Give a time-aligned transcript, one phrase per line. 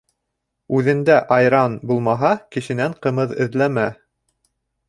[0.77, 3.89] Үҙендә айран булмаһа, кешенән ҡымыҙ эҙләмә.